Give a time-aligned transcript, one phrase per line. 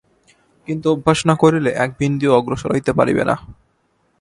[0.67, 3.35] কিন্তু অভ্যাস না করিলে এক বিন্দুও অগ্রসর হইতে পারিবে না।